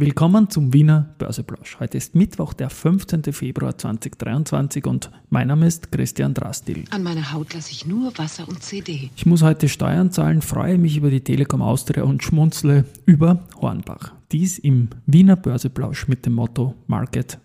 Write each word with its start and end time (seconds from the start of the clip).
Willkommen 0.00 0.48
zum 0.48 0.72
Wiener 0.72 1.14
Börseplausch. 1.18 1.78
Heute 1.78 1.98
ist 1.98 2.14
Mittwoch, 2.14 2.54
der 2.54 2.70
15. 2.70 3.22
Februar 3.34 3.76
2023 3.76 4.86
und 4.86 5.10
mein 5.28 5.48
Name 5.48 5.66
ist 5.66 5.92
Christian 5.92 6.32
Drastil. 6.32 6.86
An 6.88 7.02
meiner 7.02 7.34
Haut 7.34 7.52
lasse 7.52 7.70
ich 7.70 7.84
nur 7.84 8.16
Wasser 8.16 8.48
und 8.48 8.62
CD. 8.62 9.10
Ich 9.14 9.26
muss 9.26 9.42
heute 9.42 9.68
Steuern 9.68 10.10
zahlen, 10.10 10.40
freue 10.40 10.78
mich 10.78 10.96
über 10.96 11.10
die 11.10 11.20
Telekom 11.20 11.60
Austria 11.60 12.04
und 12.04 12.22
schmunzle 12.22 12.86
über 13.04 13.40
Hornbach. 13.60 14.14
Dies 14.32 14.58
im 14.58 14.88
Wiener 15.04 15.36
Börseplausch 15.36 16.08
mit 16.08 16.24
dem 16.24 16.32
Motto 16.32 16.74
Market 16.86 17.38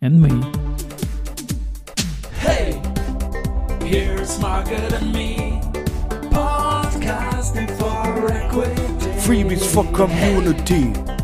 and 0.00 0.22
Me. 0.22 0.40
Hey, 2.38 2.80
here's 3.84 4.40
Market 4.40 4.90
and 4.94 5.12
Me. 5.12 5.60
Podcasting 6.30 7.68
for 7.76 8.30
Equity. 8.30 8.80
Freebies 9.18 9.66
for 9.66 9.84
Community. 9.92 10.94
Den 10.94 11.19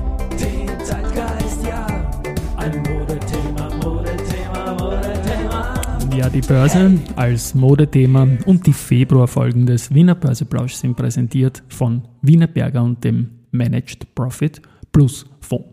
Ja, 6.26 6.30
die 6.30 6.40
Börse 6.40 6.98
als 7.14 7.54
Modethema 7.54 8.26
und 8.46 8.66
die 8.66 8.72
Februarfolgen 8.72 9.64
des 9.64 9.94
Wiener 9.94 10.16
Börseplausch 10.16 10.74
sind 10.74 10.96
präsentiert 10.96 11.62
von 11.68 12.02
Wiener 12.20 12.48
Berger 12.48 12.82
und 12.82 13.04
dem 13.04 13.30
Managed 13.52 14.12
Profit 14.16 14.60
Plus 14.90 15.24
Fonds. 15.38 15.68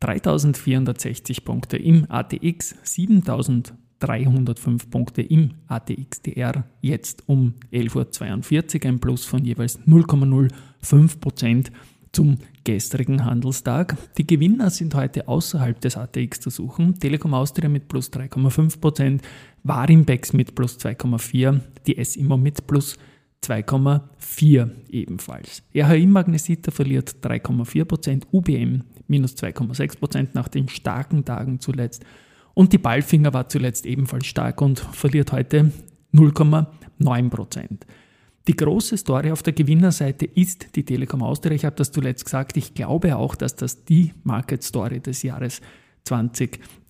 3460 0.00 1.46
Punkte 1.46 1.78
im 1.78 2.04
ATX, 2.10 2.74
7305 2.82 4.90
Punkte 4.90 5.22
im 5.22 5.54
ATXDR, 5.66 6.64
jetzt 6.82 7.26
um 7.26 7.54
11.42 7.72 8.84
Uhr, 8.84 8.90
ein 8.90 9.00
Plus 9.00 9.24
von 9.24 9.46
jeweils 9.46 9.80
0,05% 9.86 11.70
zum 12.12 12.38
gestrigen 12.64 13.24
Handelstag. 13.24 13.96
Die 14.18 14.26
Gewinner 14.26 14.70
sind 14.70 14.94
heute 14.94 15.28
außerhalb 15.28 15.80
des 15.80 15.96
ATX 15.96 16.40
zu 16.40 16.50
suchen. 16.50 16.98
Telekom 16.98 17.34
Austria 17.34 17.68
mit 17.68 17.88
plus 17.88 18.10
3,5%, 18.10 19.20
Warimbex 19.62 20.32
mit 20.32 20.54
plus 20.54 20.78
2,4%, 20.78 21.60
die 21.86 22.02
SIMO 22.02 22.36
mit 22.36 22.66
plus 22.66 22.96
2,4 23.44 24.70
ebenfalls. 24.90 25.62
RHI 25.74 26.06
Magnesita 26.06 26.70
verliert 26.70 27.16
3,4%, 27.22 28.24
UBM 28.32 28.82
minus 29.08 29.34
2,6% 29.36 30.28
nach 30.34 30.48
den 30.48 30.68
starken 30.68 31.24
Tagen 31.24 31.60
zuletzt. 31.60 32.04
Und 32.54 32.72
die 32.72 32.78
Ballfinger 32.78 33.32
war 33.32 33.48
zuletzt 33.48 33.86
ebenfalls 33.86 34.26
stark 34.26 34.60
und 34.60 34.80
verliert 34.80 35.32
heute 35.32 35.72
0,9%. 36.12 37.68
Die 38.48 38.56
große 38.56 38.96
Story 38.96 39.30
auf 39.30 39.42
der 39.42 39.52
Gewinnerseite 39.52 40.26
ist 40.26 40.74
die 40.74 40.84
Telekom 40.84 41.22
Austria. 41.22 41.54
Ich 41.54 41.64
habe 41.64 41.76
das 41.76 41.92
zuletzt 41.92 42.24
gesagt. 42.24 42.56
Ich 42.56 42.74
glaube 42.74 43.16
auch, 43.16 43.34
dass 43.34 43.54
das 43.54 43.84
die 43.84 44.12
Market 44.24 44.62
Story 44.62 45.00
des 45.00 45.22
Jahres 45.22 45.60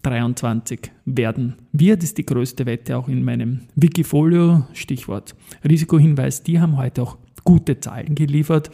2023 0.02 0.90
werden 1.04 1.56
wird. 1.72 2.02
Ist 2.02 2.18
die 2.18 2.26
größte 2.26 2.66
Wette 2.66 2.96
auch 2.96 3.08
in 3.08 3.24
meinem 3.24 3.60
Wikifolio. 3.74 4.66
Stichwort 4.72 5.34
Risikohinweis. 5.68 6.42
Die 6.42 6.60
haben 6.60 6.76
heute 6.76 7.02
auch 7.02 7.18
gute 7.44 7.80
Zahlen 7.80 8.14
geliefert. 8.14 8.70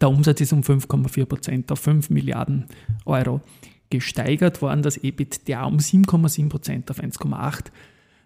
Der 0.00 0.08
Umsatz 0.08 0.40
ist 0.40 0.52
um 0.52 0.60
5,4% 0.60 1.70
auf 1.72 1.78
5 1.78 2.10
Milliarden 2.10 2.66
Euro 3.04 3.40
gesteigert 3.90 4.60
worden. 4.62 4.82
Das 4.82 4.96
EBITDA 4.96 5.64
um 5.64 5.76
7,7% 5.76 6.90
auf 6.90 7.00
1,8 7.00 7.66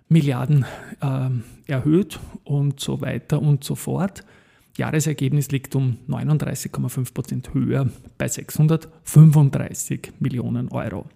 Milliarden 0.08 0.64
äh, 1.00 1.70
erhöht 1.70 2.18
und 2.44 2.80
so 2.80 3.00
weiter 3.00 3.40
und 3.40 3.62
so 3.62 3.74
fort. 3.74 4.24
Jahresergebnis 4.76 5.50
liegt 5.50 5.76
um 5.76 5.98
39,5% 6.08 7.54
höher 7.54 7.88
bei 8.18 8.28
635 8.28 10.12
Millionen 10.18 10.68
Euro. 10.68 11.06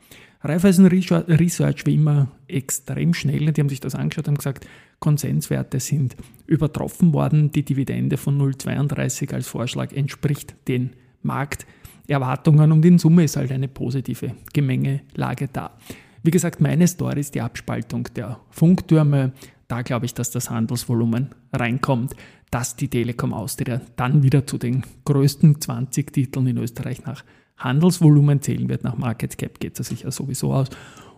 Raiffeisen 0.44 0.86
Research 0.86 1.86
wie 1.86 1.94
immer 1.94 2.28
extrem 2.48 3.14
schnell. 3.14 3.50
Die 3.52 3.60
haben 3.62 3.70
sich 3.70 3.80
das 3.80 3.94
angeschaut 3.94 4.28
und 4.28 4.36
gesagt, 4.36 4.66
Konsenswerte 4.98 5.80
sind 5.80 6.16
übertroffen 6.46 7.14
worden. 7.14 7.50
Die 7.50 7.64
Dividende 7.64 8.18
von 8.18 8.38
0,32 8.38 9.32
als 9.32 9.48
Vorschlag 9.48 9.92
entspricht 9.92 10.54
den 10.68 10.90
Markterwartungen 11.22 12.72
und 12.72 12.84
in 12.84 12.98
Summe 12.98 13.24
ist 13.24 13.36
halt 13.36 13.52
eine 13.52 13.68
positive 13.68 14.34
Gemengelage 14.52 15.48
da. 15.50 15.78
Wie 16.22 16.30
gesagt, 16.30 16.60
meine 16.60 16.86
Story 16.88 17.20
ist 17.20 17.34
die 17.34 17.40
Abspaltung 17.40 18.08
der 18.14 18.38
Funktürme. 18.50 19.32
Da 19.66 19.80
glaube 19.80 20.04
ich, 20.04 20.12
dass 20.12 20.30
das 20.30 20.50
Handelsvolumen 20.50 21.30
reinkommt, 21.54 22.14
dass 22.50 22.76
die 22.76 22.88
Telekom 22.88 23.32
Austria 23.32 23.80
dann 23.96 24.22
wieder 24.22 24.46
zu 24.46 24.58
den 24.58 24.84
größten 25.06 25.60
20 25.60 26.12
Titeln 26.12 26.46
in 26.46 26.58
Österreich 26.58 27.04
nach 27.04 27.24
Handelsvolumen 27.56 28.42
zählen 28.42 28.68
wird. 28.68 28.84
Nach 28.84 28.96
Market 28.96 29.38
Cap 29.38 29.60
geht 29.60 29.78
es 29.78 29.88
sicher 29.88 30.10
sowieso 30.10 30.52
aus. 30.52 30.68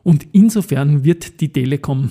Und 0.02 0.26
insofern 0.32 1.04
wird 1.04 1.40
die 1.40 1.52
Telekom 1.52 2.10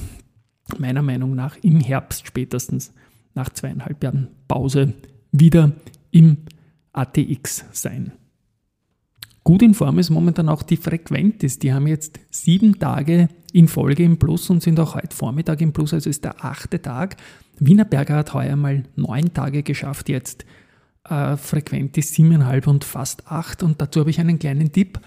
meiner 0.78 1.02
Meinung 1.02 1.36
nach 1.36 1.58
im 1.62 1.80
Herbst 1.80 2.28
spätestens 2.28 2.91
nach 3.34 3.50
zweieinhalb 3.50 4.03
Jahren 4.03 4.30
Pause 4.47 4.94
wieder 5.31 5.72
im 6.12 6.38
ATX 6.94 7.66
sein. 7.72 8.13
Gut 9.44 9.62
in 9.62 9.75
Form 9.75 10.00
ist 10.00 10.09
momentan 10.09 10.50
auch 10.50 10.63
die 10.63 10.78
Frequentis. 10.78 11.59
Die 11.59 11.72
haben 11.72 11.86
jetzt 11.86 12.19
sieben 12.31 12.80
Tage 12.80 13.30
in 13.53 13.68
Folge 13.68 14.03
im 14.03 14.18
Plus 14.18 14.50
und 14.50 14.63
sind 14.63 14.80
auch 14.80 14.96
heute 14.96 15.16
Vormittag 15.16 15.62
im 15.62 15.72
Plus, 15.72 15.94
also 15.94 16.09
ist 16.09 16.24
der 16.24 16.44
achte 16.44 16.81
Tag. 16.81 17.18
Wienerberger 17.59 18.16
hat 18.16 18.34
heuer 18.34 18.56
mal 18.56 18.84
neun 18.96 19.34
Tage 19.34 19.62
geschafft, 19.62 20.09
jetzt 20.09 20.46
äh, 21.10 21.38
Frequentis 21.38 22.14
siebeneinhalb 22.14 22.68
und 22.68 22.84
fast 22.84 23.28
acht. 23.28 23.64
Und 23.64 23.82
dazu 23.82 24.00
habe 24.02 24.10
ich 24.10 24.20
einen 24.20 24.40
kleinen 24.40 24.72
Tipp. 24.72 25.00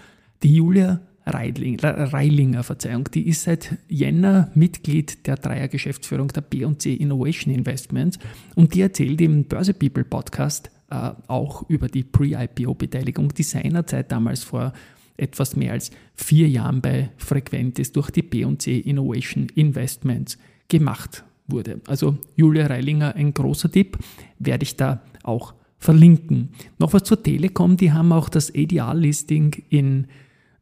Die 0.43 0.55
Julia 0.55 1.01
Reilinger, 1.25 2.13
Reilinger, 2.13 2.63
Verzeihung, 2.63 3.09
die 3.13 3.27
ist 3.27 3.43
seit 3.43 3.77
Jänner 3.87 4.49
Mitglied 4.55 5.27
der 5.27 5.35
Dreier-Geschäftsführung 5.35 6.29
der 6.29 6.41
B&C 6.41 6.93
Innovation 6.93 7.53
Investments 7.53 8.17
und 8.55 8.73
die 8.73 8.81
erzählt 8.81 9.21
im 9.21 9.43
Börse 9.45 9.73
People 9.73 10.03
Podcast 10.03 10.71
äh, 10.89 11.11
auch 11.27 11.69
über 11.69 11.87
die 11.87 12.03
Pre-IPO-Beteiligung, 12.03 13.33
die 13.33 13.43
seinerzeit 13.43 14.11
damals 14.11 14.43
vor 14.43 14.73
etwas 15.17 15.55
mehr 15.55 15.73
als 15.73 15.91
vier 16.15 16.47
Jahren 16.47 16.81
bei 16.81 17.09
Frequentis 17.17 17.91
durch 17.91 18.09
die 18.09 18.23
B&C 18.23 18.79
Innovation 18.79 19.47
Investments 19.53 20.37
gemacht 20.67 21.23
wurde. 21.47 21.81
Also 21.87 22.17
Julia 22.35 22.67
Reilinger, 22.67 23.15
ein 23.15 23.33
großer 23.33 23.71
Tipp, 23.71 23.97
werde 24.39 24.63
ich 24.63 24.77
da 24.77 25.01
auch 25.23 25.53
verlinken. 25.79 26.49
Noch 26.77 26.93
was 26.93 27.03
zur 27.03 27.23
Telekom, 27.23 27.77
die 27.77 27.91
haben 27.91 28.11
auch 28.11 28.29
das 28.29 28.53
ADR-Listing 28.53 29.63
in 29.69 30.07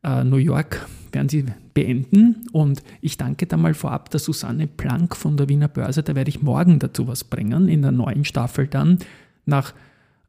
äh, 0.03 0.23
New 0.23 0.37
York, 0.37 0.87
werden 1.11 1.27
sie 1.27 1.45
beenden. 1.73 2.47
Und 2.51 2.83
ich 3.01 3.17
danke 3.17 3.47
da 3.47 3.57
mal 3.57 3.73
vorab 3.73 4.11
der 4.11 4.19
Susanne 4.19 4.67
Planck 4.67 5.15
von 5.15 5.35
der 5.35 5.49
Wiener 5.49 5.67
Börse, 5.67 6.03
da 6.03 6.15
werde 6.15 6.29
ich 6.29 6.41
morgen 6.41 6.79
dazu 6.79 7.07
was 7.07 7.23
bringen, 7.23 7.67
in 7.67 7.81
der 7.81 7.91
neuen 7.91 8.25
Staffel 8.25 8.67
dann. 8.67 8.99
Nach 9.45 9.73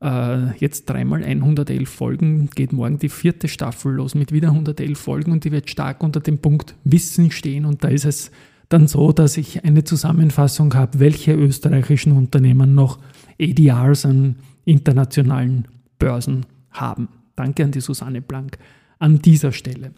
äh, 0.00 0.56
jetzt 0.58 0.86
dreimal 0.86 1.22
111 1.22 1.88
Folgen, 1.88 2.50
geht 2.54 2.72
morgen 2.72 2.98
die 2.98 3.08
vierte 3.08 3.48
Staffel 3.48 3.92
los 3.92 4.14
mit 4.14 4.32
wieder 4.32 4.48
111 4.48 4.98
Folgen 4.98 5.32
und 5.32 5.44
die 5.44 5.52
wird 5.52 5.68
stark 5.68 6.02
unter 6.02 6.20
dem 6.20 6.38
Punkt 6.38 6.74
Wissen 6.84 7.30
stehen. 7.30 7.64
Und 7.66 7.84
da 7.84 7.88
ist 7.88 8.04
es 8.04 8.30
dann 8.68 8.86
so, 8.86 9.12
dass 9.12 9.36
ich 9.36 9.64
eine 9.64 9.84
Zusammenfassung 9.84 10.74
habe, 10.74 11.00
welche 11.00 11.32
österreichischen 11.32 12.12
Unternehmen 12.12 12.74
noch 12.74 12.98
ADRs 13.40 14.04
an 14.04 14.36
internationalen 14.64 15.68
Börsen 15.98 16.46
haben. 16.70 17.08
Danke 17.36 17.64
an 17.64 17.72
die 17.72 17.80
Susanne 17.80 18.20
Blank 18.20 18.58
an 18.98 19.20
dieser 19.20 19.52
Stelle. 19.52 19.92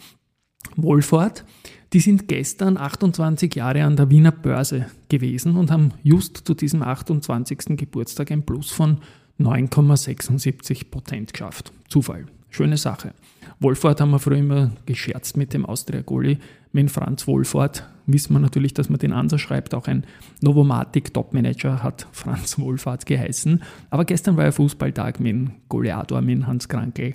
Wohlfahrt, 0.76 1.44
die 1.92 2.00
sind 2.00 2.28
gestern 2.28 2.76
28 2.76 3.54
Jahre 3.54 3.84
an 3.84 3.96
der 3.96 4.10
Wiener 4.10 4.30
Börse 4.30 4.86
gewesen 5.08 5.56
und 5.56 5.70
haben 5.70 5.92
just 6.02 6.38
zu 6.46 6.54
diesem 6.54 6.82
28. 6.82 7.76
Geburtstag 7.76 8.30
ein 8.30 8.44
Plus 8.44 8.70
von 8.70 8.98
9,76 9.40 10.90
Prozent 10.90 11.32
geschafft. 11.32 11.72
Zufall. 11.88 12.26
Schöne 12.50 12.76
Sache. 12.76 13.14
Wohlfahrt 13.60 14.00
haben 14.00 14.10
wir 14.10 14.18
früher 14.18 14.38
immer 14.38 14.72
gescherzt 14.86 15.36
mit 15.36 15.54
dem 15.54 15.64
Austria-Goli. 15.64 16.38
Mit 16.72 16.90
Franz 16.90 17.26
Wohlfahrt 17.26 17.88
wissen 18.06 18.32
wir 18.32 18.40
natürlich, 18.40 18.74
dass 18.74 18.88
man 18.88 18.98
den 18.98 19.12
Ansatz 19.12 19.40
schreibt. 19.40 19.74
Auch 19.74 19.88
ein 19.88 20.04
Novomatic-Top-Manager 20.40 21.82
hat 21.82 22.06
Franz 22.12 22.58
Wohlfahrt 22.58 23.06
geheißen. 23.06 23.62
Aber 23.90 24.04
gestern 24.04 24.36
war 24.36 24.44
ja 24.44 24.52
Fußballtag 24.52 25.20
mit 25.20 25.50
Goleador, 25.68 26.20
mit 26.20 26.46
Hans 26.46 26.68
Krankel 26.68 27.14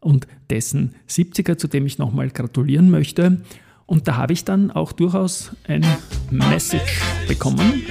und 0.00 0.26
dessen 0.50 0.94
70er, 1.08 1.56
zu 1.56 1.68
dem 1.68 1.86
ich 1.86 1.98
nochmal 1.98 2.30
gratulieren 2.30 2.90
möchte. 2.90 3.40
Und 3.86 4.08
da 4.08 4.16
habe 4.16 4.32
ich 4.32 4.44
dann 4.44 4.70
auch 4.70 4.92
durchaus 4.92 5.52
ein 5.66 5.84
Message 6.30 7.00
bekommen 7.28 7.82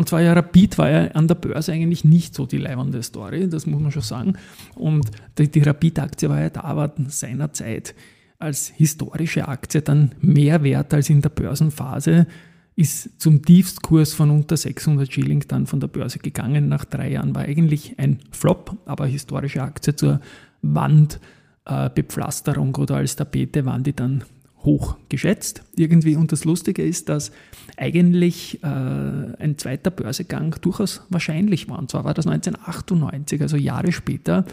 und 0.00 0.08
zwar 0.08 0.22
ja, 0.22 0.32
Rapid 0.32 0.78
war 0.78 0.90
ja 0.90 1.08
an 1.08 1.28
der 1.28 1.34
Börse 1.34 1.72
eigentlich 1.72 2.04
nicht 2.04 2.34
so 2.34 2.46
die 2.46 2.56
leibende 2.56 3.02
Story, 3.02 3.46
das 3.50 3.66
muss 3.66 3.82
man 3.82 3.92
schon 3.92 4.00
sagen. 4.00 4.32
Und 4.74 5.10
die, 5.36 5.50
die 5.50 5.60
Rapid-Aktie 5.60 6.30
war 6.30 6.40
ja 6.40 6.48
da, 6.48 6.74
war 6.74 6.90
seinerzeit 7.08 7.94
als 8.40 8.68
historische 8.68 9.48
Aktie 9.48 9.82
dann 9.82 10.12
mehr 10.20 10.64
wert 10.64 10.94
als 10.94 11.10
in 11.10 11.20
der 11.20 11.28
Börsenphase, 11.28 12.26
ist 12.74 13.20
zum 13.20 13.44
Tiefstkurs 13.44 14.14
von 14.14 14.30
unter 14.30 14.56
600 14.56 15.12
Schilling 15.12 15.44
dann 15.46 15.66
von 15.66 15.78
der 15.80 15.88
Börse 15.88 16.18
gegangen. 16.18 16.68
Nach 16.68 16.86
drei 16.86 17.10
Jahren 17.10 17.34
war 17.34 17.42
eigentlich 17.42 17.98
ein 17.98 18.20
Flop, 18.30 18.78
aber 18.86 19.04
historische 19.06 19.62
Aktie 19.62 19.94
zur 19.94 20.22
Wandbepflasterung 20.62 22.74
oder 22.76 22.96
als 22.96 23.16
Tapete 23.16 23.66
waren 23.66 23.82
die 23.82 23.94
dann 23.94 24.24
hoch 24.64 24.96
geschätzt 25.08 25.62
irgendwie. 25.76 26.16
Und 26.16 26.32
das 26.32 26.44
Lustige 26.44 26.82
ist, 26.82 27.10
dass 27.10 27.32
eigentlich 27.76 28.62
äh, 28.62 28.66
ein 28.66 29.58
zweiter 29.58 29.90
Börsegang 29.90 30.56
durchaus 30.60 31.02
wahrscheinlich 31.08 31.68
war. 31.68 31.78
Und 31.78 31.90
zwar 31.90 32.04
war 32.04 32.14
das 32.14 32.26
1998, 32.26 33.42
also 33.42 33.56
Jahre 33.56 33.92
später, 33.92 34.44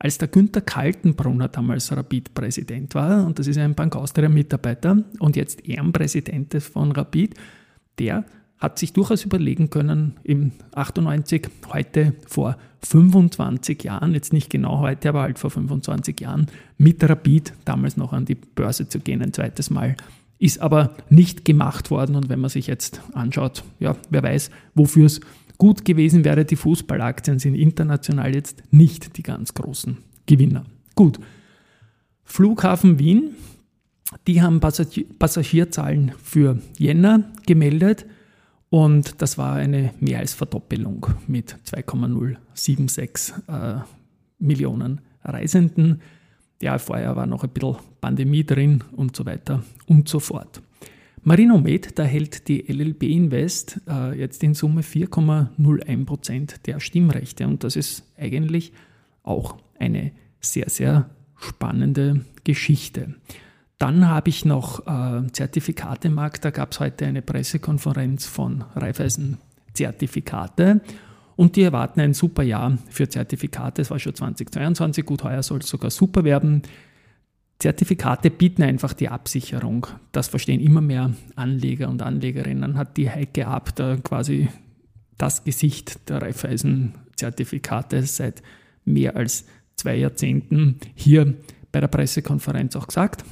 als 0.00 0.16
der 0.16 0.28
Günther 0.28 0.62
Kaltenbrunner 0.62 1.48
damals 1.48 1.94
Rapid-Präsident 1.94 2.94
war. 2.94 3.24
Und 3.24 3.38
das 3.38 3.46
ist 3.46 3.58
ein 3.58 3.74
Bank 3.74 3.94
Austria-Mitarbeiter 3.94 5.04
und 5.18 5.36
jetzt 5.36 5.68
Ehrenpräsident 5.68 6.60
von 6.62 6.90
Rapid. 6.90 7.34
Der 7.98 8.24
hat 8.58 8.78
sich 8.78 8.94
durchaus 8.94 9.24
überlegen 9.24 9.68
können, 9.68 10.16
im 10.24 10.52
98, 10.74 11.48
heute 11.72 12.14
vor 12.26 12.56
25 12.82 13.84
Jahren, 13.84 14.14
jetzt 14.14 14.32
nicht 14.32 14.48
genau 14.48 14.78
heute, 14.78 15.10
aber 15.10 15.20
halt 15.20 15.38
vor 15.38 15.50
25 15.50 16.18
Jahren, 16.18 16.46
mit 16.78 17.06
Rapid 17.06 17.52
damals 17.66 17.98
noch 17.98 18.14
an 18.14 18.24
die 18.24 18.34
Börse 18.34 18.88
zu 18.88 19.00
gehen, 19.00 19.22
ein 19.22 19.34
zweites 19.34 19.68
Mal. 19.68 19.96
Ist 20.38 20.62
aber 20.62 20.94
nicht 21.10 21.44
gemacht 21.44 21.90
worden 21.90 22.16
und 22.16 22.30
wenn 22.30 22.40
man 22.40 22.48
sich 22.48 22.66
jetzt 22.66 23.02
anschaut, 23.12 23.64
ja, 23.78 23.96
wer 24.08 24.22
weiß, 24.22 24.50
wofür 24.74 25.06
es 25.06 25.20
gut 25.60 25.84
gewesen 25.84 26.24
wäre, 26.24 26.46
die 26.46 26.56
Fußballaktien 26.56 27.38
sind 27.38 27.54
international 27.54 28.34
jetzt 28.34 28.62
nicht 28.70 29.18
die 29.18 29.22
ganz 29.22 29.52
großen 29.52 29.98
Gewinner. 30.24 30.64
Gut. 30.94 31.20
Flughafen 32.24 32.98
Wien, 32.98 33.34
die 34.26 34.40
haben 34.40 34.60
Passagierzahlen 34.60 36.12
für 36.22 36.58
Jänner 36.78 37.30
gemeldet. 37.46 38.06
Und 38.70 39.20
das 39.20 39.36
war 39.36 39.56
eine 39.56 39.92
mehr 40.00 40.20
als 40.20 40.32
Verdoppelung 40.32 41.06
mit 41.26 41.56
2,076 41.64 43.34
äh, 43.46 43.80
Millionen 44.38 45.02
Reisenden. 45.22 46.00
Ja, 46.62 46.78
vorher 46.78 47.16
war 47.16 47.26
noch 47.26 47.44
ein 47.44 47.50
bisschen 47.50 47.76
Pandemie 48.00 48.44
drin 48.44 48.82
und 48.92 49.14
so 49.14 49.26
weiter 49.26 49.62
und 49.86 50.08
so 50.08 50.20
fort. 50.20 50.62
Marinomed, 51.22 51.98
da 51.98 52.04
hält 52.04 52.48
die 52.48 52.72
LLB 52.72 53.02
Invest 53.02 53.80
äh, 53.88 54.18
jetzt 54.18 54.42
in 54.42 54.54
Summe 54.54 54.80
4,01 54.80 56.04
Prozent 56.06 56.66
der 56.66 56.80
Stimmrechte 56.80 57.46
und 57.46 57.62
das 57.62 57.76
ist 57.76 58.04
eigentlich 58.18 58.72
auch 59.22 59.56
eine 59.78 60.12
sehr, 60.40 60.70
sehr 60.70 61.10
spannende 61.36 62.24
Geschichte. 62.44 63.14
Dann 63.78 64.08
habe 64.08 64.28
ich 64.28 64.44
noch 64.44 64.86
äh, 64.86 65.26
Zertifikatemarkt. 65.32 66.44
Da 66.44 66.50
gab 66.50 66.72
es 66.72 66.80
heute 66.80 67.06
eine 67.06 67.22
Pressekonferenz 67.22 68.26
von 68.26 68.64
Raiffeisen 68.74 69.38
Zertifikate. 69.72 70.80
Und 71.36 71.56
die 71.56 71.62
erwarten 71.62 72.00
ein 72.00 72.12
super 72.12 72.42
Jahr 72.42 72.76
für 72.90 73.08
Zertifikate. 73.08 73.80
Es 73.80 73.90
war 73.90 73.98
schon 73.98 74.14
2022, 74.14 75.06
gut, 75.06 75.24
heuer 75.24 75.42
soll 75.42 75.60
es 75.60 75.68
sogar 75.68 75.90
super 75.90 76.24
werden. 76.24 76.62
Zertifikate 77.60 78.30
bieten 78.30 78.62
einfach 78.62 78.94
die 78.94 79.08
Absicherung. 79.08 79.86
Das 80.12 80.28
verstehen 80.28 80.60
immer 80.60 80.80
mehr 80.80 81.12
Anleger 81.36 81.88
und 81.88 82.02
Anlegerinnen. 82.02 82.76
Hat 82.76 82.96
die 82.96 83.08
Heike 83.10 83.46
Ab 83.46 83.76
da 83.76 83.96
quasi 83.96 84.48
das 85.18 85.44
Gesicht 85.44 86.08
der 86.08 86.22
Raiffeisen-Zertifikate 86.22 88.02
seit 88.02 88.42
mehr 88.86 89.14
als 89.14 89.44
zwei 89.76 89.96
Jahrzehnten 89.96 90.78
hier 90.94 91.34
bei 91.70 91.80
der 91.80 91.88
Pressekonferenz 91.88 92.74
auch 92.76 92.86
gesagt. 92.86 93.24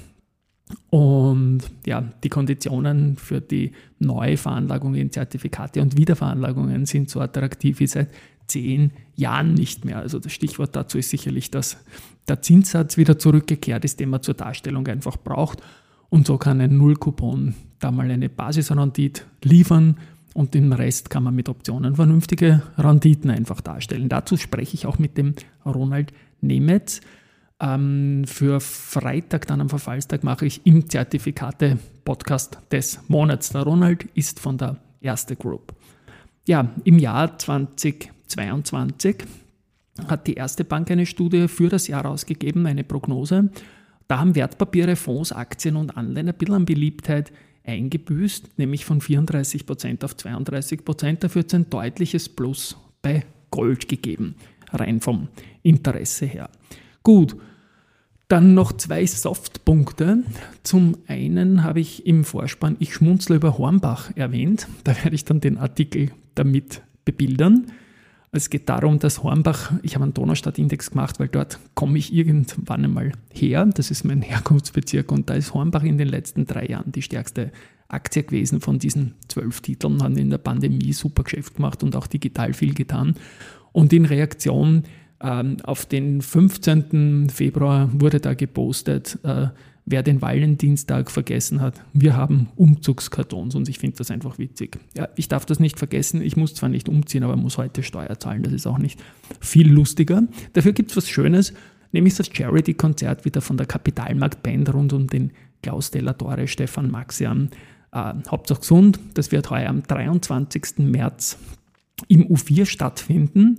Und 0.90 1.60
ja, 1.86 2.02
die 2.22 2.28
Konditionen 2.28 3.16
für 3.16 3.40
die 3.40 3.72
Neuveranlagung 3.98 4.94
in 4.94 5.10
Zertifikate 5.10 5.80
und 5.80 5.96
Wiederveranlagungen 5.96 6.84
sind 6.84 7.08
so 7.08 7.20
attraktiv 7.20 7.80
wie 7.80 7.86
seit 7.86 8.08
zehn 8.48 8.92
Jahren 9.14 9.54
nicht 9.54 9.84
mehr. 9.84 9.98
Also 9.98 10.18
das 10.18 10.32
Stichwort 10.32 10.74
dazu 10.74 10.98
ist 10.98 11.10
sicherlich, 11.10 11.50
dass 11.50 11.78
der 12.28 12.42
Zinssatz 12.42 12.96
wieder 12.96 13.18
zurückgekehrt 13.18 13.84
ist, 13.84 14.00
den 14.00 14.10
man 14.10 14.22
zur 14.22 14.34
Darstellung 14.34 14.86
einfach 14.86 15.16
braucht. 15.16 15.62
Und 16.10 16.26
so 16.26 16.38
kann 16.38 16.60
ein 16.60 16.76
Nullcoupon 16.76 17.54
da 17.78 17.90
mal 17.90 18.10
eine 18.10 18.28
Basisrendite 18.28 19.22
liefern 19.44 19.96
und 20.34 20.54
den 20.54 20.72
Rest 20.72 21.10
kann 21.10 21.22
man 21.22 21.34
mit 21.34 21.48
Optionen 21.48 21.96
vernünftige 21.96 22.62
Renditen 22.76 23.30
einfach 23.30 23.60
darstellen. 23.60 24.08
Dazu 24.08 24.36
spreche 24.36 24.74
ich 24.74 24.86
auch 24.86 24.98
mit 24.98 25.16
dem 25.16 25.34
Ronald 25.64 26.12
Nemetz. 26.40 27.00
Ähm, 27.60 28.22
für 28.24 28.60
Freitag, 28.60 29.48
dann 29.48 29.60
am 29.60 29.68
Verfallstag, 29.68 30.22
mache 30.22 30.46
ich 30.46 30.64
im 30.64 30.88
Zertifikate-Podcast 30.88 32.58
des 32.70 33.00
Monats. 33.08 33.50
Der 33.50 33.62
Ronald 33.62 34.04
ist 34.14 34.38
von 34.38 34.58
der 34.58 34.76
Erste 35.00 35.34
Group. 35.34 35.74
Ja, 36.46 36.70
im 36.84 36.98
Jahr 36.98 37.36
2022 38.28 39.24
hat 40.06 40.26
die 40.26 40.34
Erste 40.34 40.64
Bank 40.64 40.90
eine 40.90 41.06
Studie 41.06 41.48
für 41.48 41.68
das 41.68 41.88
Jahr 41.88 42.04
rausgegeben, 42.04 42.66
eine 42.66 42.84
Prognose. 42.84 43.50
Da 44.06 44.20
haben 44.20 44.34
Wertpapiere, 44.34 44.96
Fonds, 44.96 45.32
Aktien 45.32 45.76
und 45.76 45.96
Anleihen 45.96 46.28
ein 46.28 46.34
bisschen 46.34 46.54
an 46.54 46.64
Beliebtheit 46.64 47.32
eingebüßt, 47.64 48.58
nämlich 48.58 48.84
von 48.84 49.00
34% 49.00 50.04
auf 50.04 50.14
32%. 50.14 51.16
Dafür 51.16 51.40
hat 51.40 51.48
es 51.48 51.54
ein 51.54 51.68
deutliches 51.68 52.28
Plus 52.28 52.76
bei 53.02 53.24
Gold 53.50 53.88
gegeben, 53.88 54.36
rein 54.72 55.00
vom 55.00 55.28
Interesse 55.62 56.26
her. 56.26 56.48
Gut, 57.02 57.36
dann 58.28 58.54
noch 58.54 58.72
zwei 58.72 59.06
Softpunkte. 59.06 60.22
Zum 60.62 60.98
einen 61.06 61.64
habe 61.64 61.80
ich 61.80 62.06
im 62.06 62.24
Vorspann 62.24 62.76
Ich 62.78 62.94
schmunzle 62.94 63.36
über 63.36 63.56
Hornbach 63.56 64.10
erwähnt. 64.16 64.68
Da 64.84 64.94
werde 65.02 65.14
ich 65.14 65.24
dann 65.24 65.40
den 65.40 65.56
Artikel 65.58 66.10
damit 66.34 66.82
bebildern. 67.04 67.72
Es 68.30 68.50
geht 68.50 68.68
darum, 68.68 68.98
dass 68.98 69.22
Hornbach, 69.22 69.72
ich 69.82 69.94
habe 69.94 70.04
einen 70.04 70.14
Donaustadt-Index 70.14 70.90
gemacht, 70.90 71.18
weil 71.18 71.28
dort 71.28 71.58
komme 71.74 71.98
ich 71.98 72.12
irgendwann 72.12 72.84
einmal 72.84 73.12
her. 73.32 73.66
Das 73.74 73.90
ist 73.90 74.04
mein 74.04 74.22
Herkunftsbezirk 74.22 75.10
und 75.10 75.30
da 75.30 75.34
ist 75.34 75.54
Hornbach 75.54 75.82
in 75.82 75.98
den 75.98 76.08
letzten 76.08 76.46
drei 76.46 76.66
Jahren 76.66 76.92
die 76.92 77.02
stärkste 77.02 77.52
Aktie 77.88 78.22
gewesen 78.22 78.60
von 78.60 78.78
diesen 78.78 79.14
zwölf 79.28 79.62
Titeln, 79.62 80.02
haben 80.02 80.18
in 80.18 80.28
der 80.28 80.38
Pandemie 80.38 80.92
super 80.92 81.24
Geschäft 81.24 81.56
gemacht 81.56 81.82
und 81.82 81.96
auch 81.96 82.06
digital 82.06 82.52
viel 82.52 82.74
getan. 82.74 83.14
Und 83.72 83.92
in 83.94 84.04
Reaktion 84.04 84.84
ähm, 85.20 85.56
auf 85.62 85.86
den 85.86 86.20
15. 86.20 87.30
Februar 87.30 87.88
wurde 87.94 88.20
da 88.20 88.34
gepostet, 88.34 89.18
äh, 89.22 89.48
wer 89.90 90.02
den 90.02 90.20
Valentinstag 90.20 91.10
vergessen 91.10 91.60
hat, 91.60 91.80
wir 91.92 92.16
haben 92.16 92.48
Umzugskartons 92.56 93.54
und 93.54 93.68
ich 93.68 93.78
finde 93.78 93.96
das 93.96 94.10
einfach 94.10 94.38
witzig. 94.38 94.78
Ja, 94.96 95.08
ich 95.16 95.28
darf 95.28 95.46
das 95.46 95.60
nicht 95.60 95.78
vergessen, 95.78 96.20
ich 96.22 96.36
muss 96.36 96.54
zwar 96.54 96.68
nicht 96.68 96.88
umziehen, 96.88 97.24
aber 97.24 97.36
muss 97.36 97.58
heute 97.58 97.82
Steuer 97.82 98.18
zahlen, 98.18 98.42
das 98.42 98.52
ist 98.52 98.66
auch 98.66 98.78
nicht 98.78 99.00
viel 99.40 99.70
lustiger. 99.70 100.22
Dafür 100.52 100.72
gibt 100.72 100.90
es 100.90 100.96
was 100.96 101.08
Schönes, 101.08 101.54
nämlich 101.92 102.14
das 102.16 102.28
Charity-Konzert 102.32 103.24
wieder 103.24 103.40
von 103.40 103.56
der 103.56 103.66
Kapitalmarkt-Band 103.66 104.74
rund 104.74 104.92
um 104.92 105.06
den 105.06 105.32
Klaus 105.62 105.90
Delatore, 105.90 106.46
Stefan 106.48 106.90
Maxian, 106.90 107.50
äh, 107.92 108.14
Hauptsache 108.30 108.60
gesund. 108.60 109.00
Das 109.14 109.32
wird 109.32 109.50
heuer 109.50 109.70
am 109.70 109.82
23. 109.82 110.78
März 110.78 111.38
im 112.06 112.28
U4 112.28 112.66
stattfinden 112.66 113.58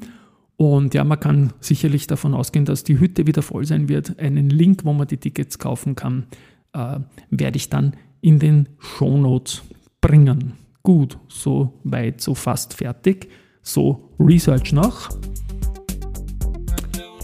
und 0.59 0.93
ja, 0.93 1.05
man 1.05 1.21
kann 1.21 1.53
sicherlich 1.61 2.05
davon 2.07 2.33
ausgehen, 2.33 2.65
dass 2.65 2.83
die 2.83 2.99
Hütte 2.99 3.25
wieder 3.25 3.41
voll 3.41 3.65
sein 3.65 3.87
wird. 3.87 4.19
Einen 4.19 4.49
Link, 4.49 4.83
wo 4.83 4.91
man 4.91 5.07
die 5.07 5.15
Tickets 5.15 5.57
kaufen 5.57 5.95
kann, 5.95 6.25
äh, 6.73 6.99
werde 7.29 7.55
ich 7.55 7.69
dann 7.69 7.95
in 8.19 8.39
den 8.39 8.67
Shownotes 8.77 9.61
bringen. 10.01 10.55
Gut, 10.83 11.17
so 11.29 11.79
weit, 11.85 12.19
so 12.19 12.35
fast 12.35 12.73
fertig. 12.73 13.29
So, 13.61 14.11
Research 14.19 14.73
noch. 14.73 15.07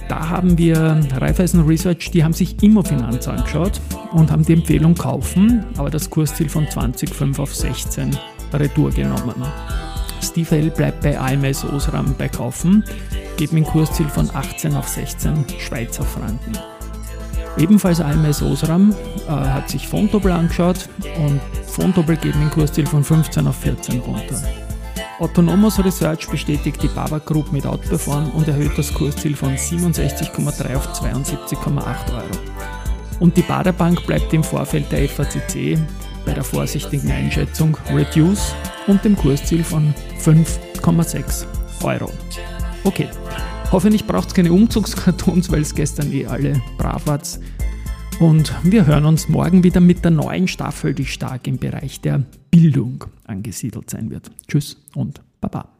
Da 0.08 0.30
haben 0.30 0.58
wir 0.58 1.01
Raiffeisen 1.12 1.65
Research, 1.65 2.12
die 2.12 2.24
haben 2.24 2.32
sich 2.32 2.63
Immofinanz 2.63 3.27
angeschaut 3.27 3.82
und 4.13 4.32
haben 4.32 4.46
die 4.46 4.54
Empfehlung 4.54 4.96
kaufen, 4.96 5.65
aber 5.75 5.89
das 5.89 6.10
Kursziel 6.10 6.48
von 6.48 6.68
20,5 6.68 7.38
auf 7.42 7.54
16 7.54 8.12
Retour 8.54 8.92
genommen. 8.92 9.44
Steve 10.25 10.72
bleibt 10.72 11.01
bei 11.01 11.20
AMS 11.20 11.63
Osram 11.65 12.15
bei 12.17 12.27
Kaufen 12.27 12.84
geben 13.38 13.58
ein 13.58 13.63
Kursziel 13.63 14.08
von 14.08 14.29
18 14.34 14.75
auf 14.75 14.88
16 14.88 15.46
Schweizer 15.60 16.03
Franken. 16.03 16.58
Ebenfalls 17.58 18.01
AMS 18.01 18.41
Osram 18.41 18.94
äh, 19.27 19.32
hat 19.32 19.70
sich 19.70 19.88
Fontobel 19.88 20.32
angeschaut 20.32 20.89
und 21.17 21.39
Fontobel 21.67 22.17
geben 22.17 22.41
ein 22.41 22.50
Kursziel 22.50 22.86
von 22.86 23.03
15 23.03 23.48
auf 23.48 23.55
14 23.58 24.00
runter. 24.00 24.41
Autonomous 25.20 25.84
Research 25.84 26.27
bestätigt 26.27 26.84
die 26.84 26.89
Baba 26.89 27.20
Group 27.20 27.51
mit 27.51 27.65
Outperform 27.65 28.32
und 28.32 28.48
erhöht 28.48 28.77
das 28.77 28.94
Kursziel 28.94 29.36
von 29.36 29.55
67,3 29.55 30.75
auf 30.75 30.88
72,8 30.94 32.13
Euro. 32.13 32.25
Und 33.20 33.38
die 33.38 33.44
Baderbank 33.44 34.05
bleibt 34.05 34.34
im 34.34 34.44
Vorfeld 34.44 34.91
der 34.91 35.08
FACC 35.08 35.77
bei 36.25 36.34
der 36.34 36.44
vorsichtigen 36.44 37.12
Einschätzung 37.12 37.77
Reduce 37.94 38.53
und 38.88 39.04
dem 39.04 39.15
Kursziel 39.15 39.63
von 39.63 39.94
5,6 40.20 41.46
Euro. 41.84 42.12
Okay, 42.84 43.08
hoffentlich 43.72 44.06
braucht 44.06 44.30
es 44.30 44.34
keine 44.34 44.51
Umzugskartons, 44.51 45.51
weil 45.51 45.62
es 45.62 45.74
gestern 45.75 46.12
eh 46.12 46.25
alle 46.25 46.62
brav 46.77 47.08
war. 47.08 47.20
Und 48.20 48.54
wir 48.63 48.86
hören 48.86 49.06
uns 49.06 49.27
morgen 49.27 49.63
wieder 49.63 49.82
mit 49.82 50.04
der 50.04 50.12
neuen 50.12 50.48
Staffel, 50.48 50.94
die 50.94 51.06
stark 51.06 51.48
im 51.48 51.58
Bereich 51.58 52.00
der 52.00 52.24
Bildung 52.50 53.04
angesiedelt 53.25 53.89
sein 53.89 54.10
wird. 54.10 54.32
Tschüss 54.48 54.77
und 54.94 55.22
Baba. 55.42 55.75